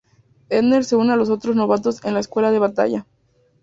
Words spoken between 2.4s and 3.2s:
de Batalla.